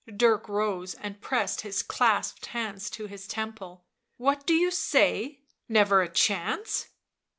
r? 0.19 0.33
S( 0.81 0.95
S 0.95 0.95
and 0.99 1.21
pressed 1.21 1.61
his 1.61 1.83
clasped 1.83 2.47
hand 2.47 2.81
to 2.91 3.05
his 3.05 3.27
temple 3.27 3.83
^ 3.85 3.89
What 4.17 4.47
do 4.47 4.55
you 4.55 4.71
say? 4.71 5.41
never 5.69 6.01
a 6.01 6.09
chance?" 6.09 6.87